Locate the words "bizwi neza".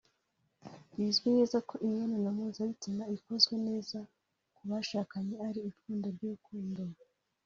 0.97-1.57